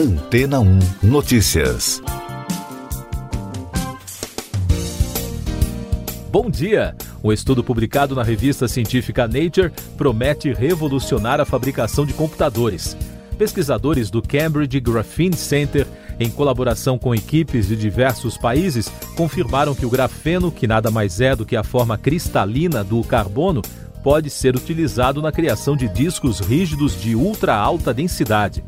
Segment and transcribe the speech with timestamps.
[0.00, 2.02] Antena 1 Notícias.
[6.32, 6.96] Bom dia!
[7.22, 12.96] Um estudo publicado na revista científica Nature promete revolucionar a fabricação de computadores.
[13.36, 15.86] Pesquisadores do Cambridge Graphene Center,
[16.18, 21.36] em colaboração com equipes de diversos países, confirmaram que o grafeno, que nada mais é
[21.36, 23.60] do que a forma cristalina do carbono,
[24.02, 28.64] pode ser utilizado na criação de discos rígidos de ultra alta densidade.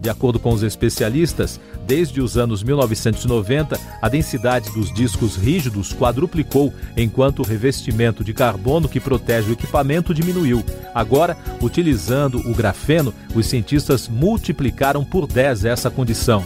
[0.00, 6.72] De acordo com os especialistas, desde os anos 1990, a densidade dos discos rígidos quadruplicou,
[6.96, 10.64] enquanto o revestimento de carbono que protege o equipamento diminuiu.
[10.94, 16.44] Agora, utilizando o grafeno, os cientistas multiplicaram por 10 essa condição.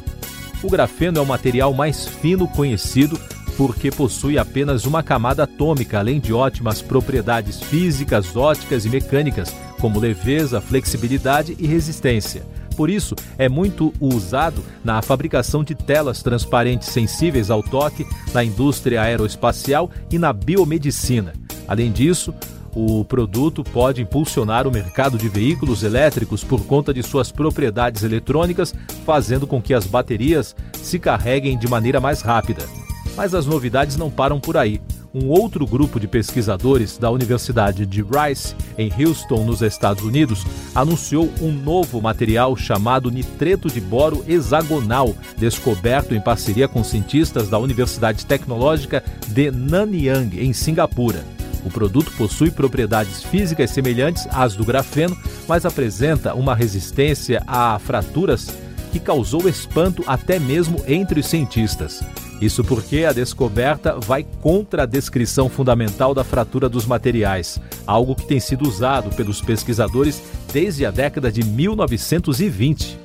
[0.62, 3.18] O grafeno é o material mais fino conhecido
[3.56, 10.00] porque possui apenas uma camada atômica, além de ótimas propriedades físicas, óticas e mecânicas, como
[10.00, 12.42] leveza, flexibilidade e resistência.
[12.80, 19.02] Por isso, é muito usado na fabricação de telas transparentes sensíveis ao toque, na indústria
[19.02, 21.34] aeroespacial e na biomedicina.
[21.68, 22.32] Além disso,
[22.74, 28.74] o produto pode impulsionar o mercado de veículos elétricos por conta de suas propriedades eletrônicas,
[29.04, 32.66] fazendo com que as baterias se carreguem de maneira mais rápida.
[33.14, 34.80] Mas as novidades não param por aí
[35.12, 40.44] um outro grupo de pesquisadores da Universidade de Rice, em Houston, nos Estados Unidos,
[40.74, 47.58] anunciou um novo material chamado nitreto de boro hexagonal, descoberto em parceria com cientistas da
[47.58, 51.24] Universidade Tecnológica de Nanyang, em Singapura.
[51.64, 58.48] O produto possui propriedades físicas semelhantes às do grafeno, mas apresenta uma resistência a fraturas
[58.92, 62.02] que causou espanto até mesmo entre os cientistas.
[62.40, 68.26] Isso porque a descoberta vai contra a descrição fundamental da fratura dos materiais, algo que
[68.26, 70.22] tem sido usado pelos pesquisadores
[70.52, 72.98] desde a década de 1920.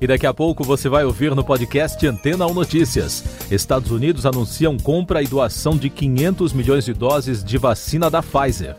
[0.00, 3.22] E daqui a pouco você vai ouvir no podcast Antena 1 Notícias.
[3.50, 8.74] Estados Unidos anunciam compra e doação de 500 milhões de doses de vacina da Pfizer.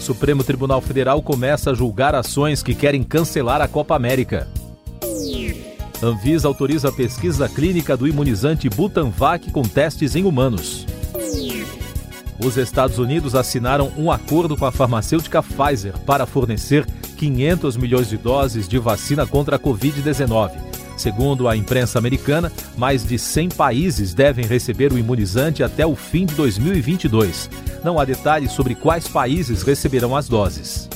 [0.00, 4.48] Supremo Tribunal Federal começa a julgar ações que querem cancelar a Copa América.
[6.02, 10.84] Anvisa autoriza a pesquisa clínica do imunizante Butanvac com testes em humanos.
[12.44, 16.84] Os Estados Unidos assinaram um acordo com a farmacêutica Pfizer para fornecer
[17.16, 20.50] 500 milhões de doses de vacina contra a Covid-19.
[20.96, 26.26] Segundo a imprensa americana, mais de 100 países devem receber o imunizante até o fim
[26.26, 27.48] de 2022.
[27.84, 30.88] Não há detalhes sobre quais países receberão as doses.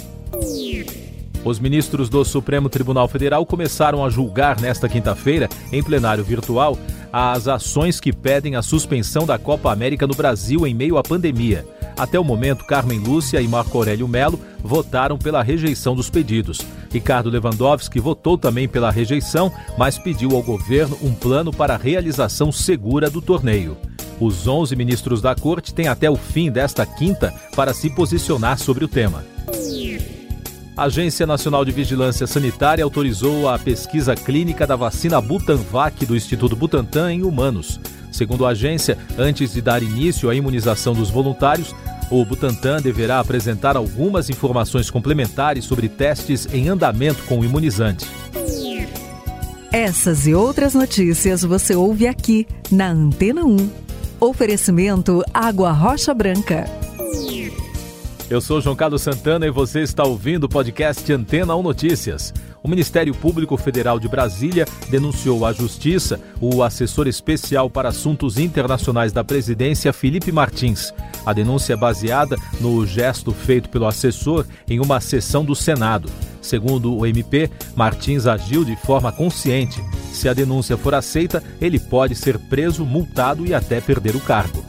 [1.47, 6.77] Os ministros do Supremo Tribunal Federal começaram a julgar nesta quinta-feira, em plenário virtual,
[7.13, 11.65] as ações que pedem a suspensão da Copa América no Brasil em meio à pandemia.
[11.97, 16.61] Até o momento, Carmen Lúcia e Marco Aurélio Melo votaram pela rejeição dos pedidos.
[16.91, 22.51] Ricardo Lewandowski votou também pela rejeição, mas pediu ao governo um plano para a realização
[22.51, 23.77] segura do torneio.
[24.19, 28.85] Os 11 ministros da corte têm até o fim desta quinta para se posicionar sobre
[28.85, 29.25] o tema.
[30.77, 36.55] A Agência Nacional de Vigilância Sanitária autorizou a pesquisa clínica da vacina Butanvac do Instituto
[36.55, 37.81] Butantan em humanos.
[38.13, 41.75] Segundo a agência, antes de dar início à imunização dos voluntários,
[42.11, 48.07] o Butantan deverá apresentar algumas informações complementares sobre testes em andamento com o imunizante.
[49.73, 53.71] Essas e outras notícias você ouve aqui na Antena 1.
[54.21, 56.86] Oferecimento Água Rocha Branca.
[58.29, 62.35] Eu sou João Carlos Santana e você está ouvindo o podcast Antena 1 Notícias.
[62.61, 69.13] O Ministério Público Federal de Brasília denunciou à Justiça o assessor especial para assuntos internacionais
[69.13, 70.93] da presidência, Felipe Martins.
[71.25, 76.11] A denúncia é baseada no gesto feito pelo assessor em uma sessão do Senado.
[76.43, 79.81] Segundo o MP, Martins agiu de forma consciente.
[80.13, 84.65] Se a denúncia for aceita, ele pode ser preso, multado e até perder o cargo.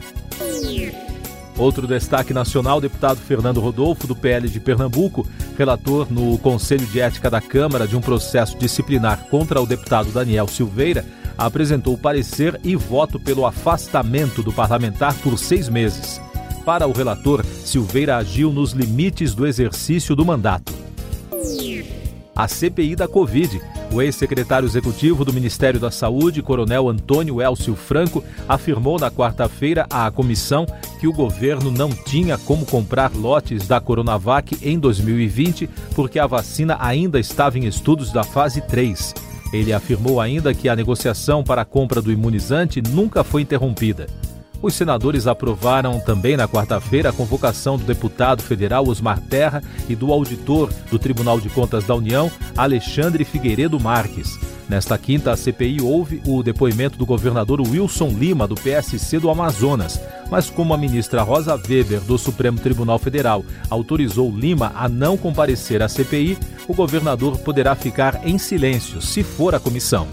[1.57, 7.31] Outro destaque nacional, deputado Fernando Rodolfo, do PL de Pernambuco, relator no Conselho de Ética
[7.31, 11.03] da Câmara de um processo disciplinar contra o deputado Daniel Silveira,
[11.35, 16.21] apresentou parecer e voto pelo afastamento do parlamentar por seis meses.
[16.63, 20.73] Para o relator, Silveira agiu nos limites do exercício do mandato.
[22.35, 23.59] A CPI da Covid
[23.91, 30.09] o ex-secretário executivo do Ministério da Saúde, Coronel Antônio Elcio Franco, afirmou na quarta-feira à
[30.11, 30.65] comissão
[30.99, 36.77] que o governo não tinha como comprar lotes da Coronavac em 2020 porque a vacina
[36.79, 39.13] ainda estava em estudos da fase 3.
[39.53, 44.07] Ele afirmou ainda que a negociação para a compra do imunizante nunca foi interrompida.
[44.61, 50.11] Os senadores aprovaram também na quarta-feira a convocação do deputado federal Osmar Terra e do
[50.11, 54.37] auditor do Tribunal de Contas da União, Alexandre Figueiredo Marques.
[54.67, 60.01] Nesta quinta, a CPI houve o depoimento do governador Wilson Lima, do PSC do Amazonas.
[60.29, 65.81] Mas como a ministra Rosa Weber, do Supremo Tribunal Federal, autorizou Lima a não comparecer
[65.81, 66.37] à CPI,
[66.67, 70.07] o governador poderá ficar em silêncio se for a comissão.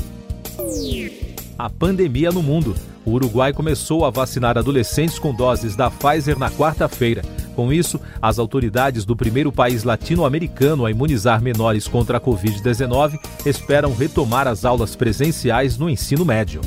[1.57, 2.75] A pandemia no mundo.
[3.05, 7.23] O Uruguai começou a vacinar adolescentes com doses da Pfizer na quarta-feira.
[7.55, 13.95] Com isso, as autoridades do primeiro país latino-americano a imunizar menores contra a Covid-19 esperam
[13.95, 16.61] retomar as aulas presenciais no ensino médio.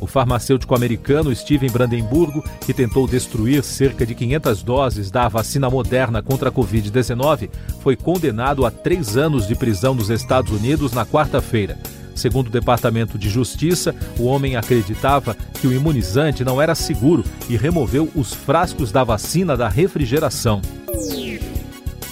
[0.00, 6.22] O farmacêutico americano Steven Brandenburgo, que tentou destruir cerca de 500 doses da vacina moderna
[6.22, 7.50] contra a Covid-19,
[7.80, 11.78] foi condenado a três anos de prisão nos Estados Unidos na quarta-feira.
[12.16, 17.56] Segundo o Departamento de Justiça, o homem acreditava que o imunizante não era seguro e
[17.58, 20.62] removeu os frascos da vacina da refrigeração.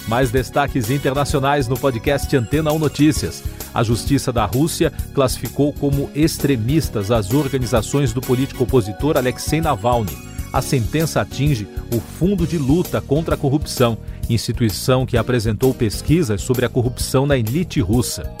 [0.07, 3.43] Mais destaques internacionais no podcast Antena 1 Notícias.
[3.73, 10.15] A Justiça da Rússia classificou como extremistas as organizações do político opositor Alexei Navalny.
[10.53, 13.97] A sentença atinge o Fundo de Luta contra a Corrupção,
[14.29, 18.31] instituição que apresentou pesquisas sobre a corrupção na elite russa.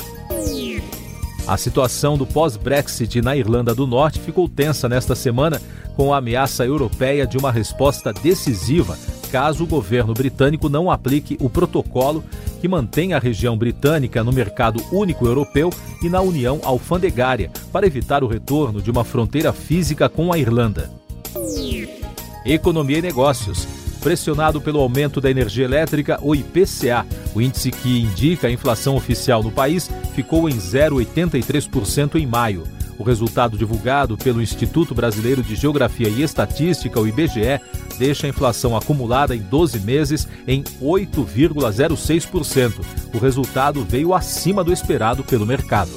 [1.47, 5.61] A situação do pós-Brexit na Irlanda do Norte ficou tensa nesta semana,
[5.95, 8.97] com a ameaça europeia de uma resposta decisiva
[9.35, 12.23] caso o governo britânico não aplique o protocolo
[12.61, 15.69] que mantém a região britânica no mercado único europeu
[16.01, 20.89] e na União Alfandegária, para evitar o retorno de uma fronteira física com a Irlanda.
[22.45, 23.67] Economia e Negócios.
[24.01, 27.05] Pressionado pelo aumento da energia elétrica, o IPCA,
[27.35, 32.63] o índice que indica a inflação oficial no país, ficou em 0,83% em maio.
[32.97, 37.59] O resultado divulgado pelo Instituto Brasileiro de Geografia e Estatística, o IBGE,
[37.99, 42.73] deixa a inflação acumulada em 12 meses em 8,06%.
[43.13, 45.91] O resultado veio acima do esperado pelo mercado.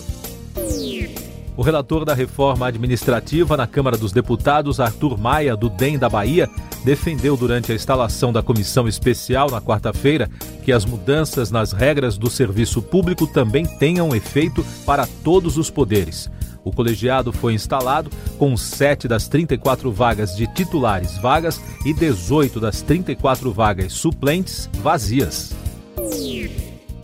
[1.57, 6.49] O relator da reforma administrativa na Câmara dos Deputados, Arthur Maia, do DEM da Bahia,
[6.85, 10.31] defendeu durante a instalação da comissão especial na quarta-feira
[10.69, 16.31] que as mudanças nas regras do serviço público também tenham efeito para todos os poderes.
[16.63, 22.83] O colegiado foi instalado com 7 das 34 vagas de titulares vagas e 18 das
[22.83, 25.58] 34 vagas suplentes vazias.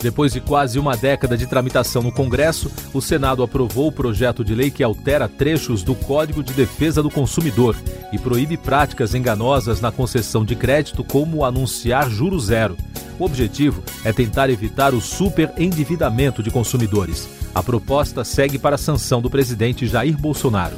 [0.04, 4.54] Depois de quase uma década de tramitação no Congresso, o Senado aprovou o projeto de
[4.54, 7.74] lei que altera trechos do Código de Defesa do Consumidor
[8.12, 12.76] e proíbe práticas enganosas na concessão de crédito, como anunciar juro zero.
[13.18, 17.26] O objetivo é tentar evitar o superendividamento de consumidores.
[17.54, 20.76] A proposta segue para a sanção do presidente Jair Bolsonaro.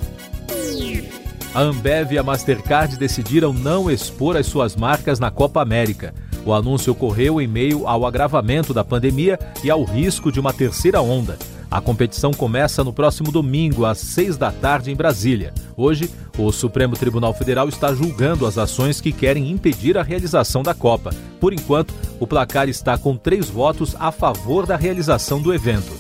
[1.52, 6.14] A Ambev e a Mastercard decidiram não expor as suas marcas na Copa América.
[6.46, 11.02] O anúncio ocorreu em meio ao agravamento da pandemia e ao risco de uma terceira
[11.02, 11.37] onda.
[11.69, 15.52] A competição começa no próximo domingo, às seis da tarde, em Brasília.
[15.76, 16.08] Hoje,
[16.38, 21.10] o Supremo Tribunal Federal está julgando as ações que querem impedir a realização da Copa.
[21.40, 25.92] Por enquanto, o placar está com três votos a favor da realização do evento.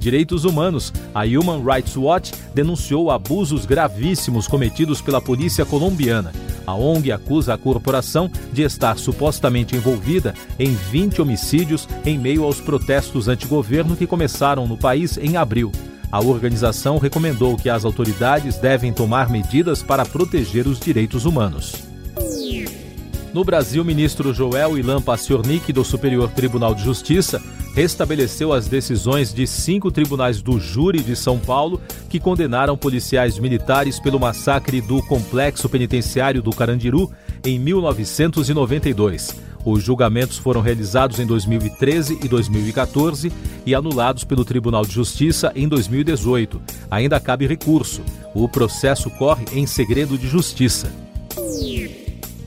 [0.00, 6.32] Direitos Humanos, a Human Rights Watch denunciou abusos gravíssimos cometidos pela polícia colombiana.
[6.70, 12.60] A ONG acusa a corporação de estar supostamente envolvida em 20 homicídios em meio aos
[12.60, 15.72] protestos anti-governo que começaram no país em abril.
[16.12, 21.74] A organização recomendou que as autoridades devem tomar medidas para proteger os direitos humanos.
[23.34, 27.42] No Brasil, ministro Joel Ilan Paciornik, do Superior Tribunal de Justiça,
[27.74, 34.00] restabeleceu as decisões de cinco tribunais do júri de São Paulo que condenaram policiais militares
[34.00, 37.10] pelo massacre do complexo penitenciário do Carandiru
[37.44, 39.36] em 1992.
[39.64, 43.30] Os julgamentos foram realizados em 2013 e 2014
[43.66, 46.60] e anulados pelo Tribunal de Justiça em 2018.
[46.90, 48.02] Ainda cabe recurso.
[48.34, 50.90] O processo corre em segredo de justiça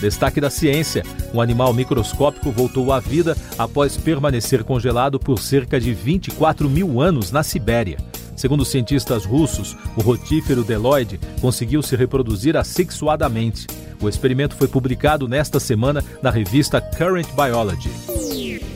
[0.00, 1.02] Destaque da ciência:
[1.34, 7.32] um animal microscópico voltou à vida após permanecer congelado por cerca de 24 mil anos
[7.32, 7.96] na Sibéria.
[8.36, 13.66] Segundo cientistas russos, o rotífero deloide conseguiu se reproduzir assexuadamente.
[14.00, 18.75] O experimento foi publicado nesta semana na revista Current Biology.